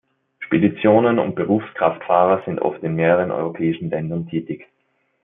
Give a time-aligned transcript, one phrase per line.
[0.47, 4.65] Speditionen und Berufskraftfahrer sind oft in mehreren europäischen Ländern tätig.